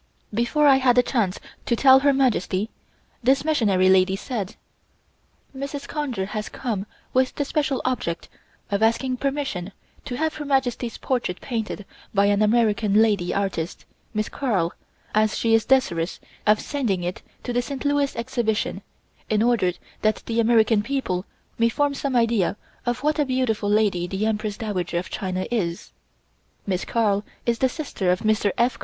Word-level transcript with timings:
Before 0.33 0.65
I 0.65 0.77
had 0.77 0.97
a 0.97 1.03
chance 1.03 1.39
to 1.67 1.75
tell 1.75 1.99
Her 1.99 2.11
Majesty 2.11 2.71
this 3.21 3.45
Missionary 3.45 3.87
lady 3.87 4.15
said: 4.15 4.55
"Mrs. 5.55 5.87
Conger 5.87 6.25
has 6.25 6.49
come 6.49 6.87
with 7.13 7.35
the 7.35 7.45
special 7.45 7.83
object 7.85 8.27
of 8.71 8.81
asking 8.81 9.17
permission 9.17 9.71
to 10.05 10.15
have 10.15 10.33
Her 10.33 10.43
Majesty's 10.45 10.97
portrait 10.97 11.39
painted 11.39 11.85
by 12.15 12.25
an 12.25 12.41
American 12.41 12.95
lady 12.95 13.31
artist, 13.31 13.85
Miss 14.11 14.27
Carl, 14.27 14.73
as 15.13 15.37
she 15.37 15.53
is 15.53 15.65
desirous 15.65 16.19
of 16.47 16.59
sending 16.59 17.03
it 17.03 17.21
to 17.43 17.53
the 17.53 17.61
St. 17.61 17.85
Louis 17.85 18.15
Exhibition, 18.15 18.81
in 19.29 19.43
order 19.43 19.71
that 20.01 20.23
the 20.25 20.39
American 20.39 20.81
people 20.81 21.25
may 21.59 21.69
form 21.69 21.93
some 21.93 22.15
idea 22.15 22.57
of 22.87 23.03
what 23.03 23.19
a 23.19 23.25
beautiful 23.25 23.69
lady 23.69 24.07
the 24.07 24.25
Empress 24.25 24.57
Dowager 24.57 24.97
of 24.97 25.11
China 25.11 25.45
is." 25.51 25.91
Miss 26.65 26.85
Carl 26.85 27.23
is 27.45 27.59
the 27.59 27.69
sister 27.69 28.11
of 28.11 28.21
Mr. 28.21 28.49
F. 28.57 28.79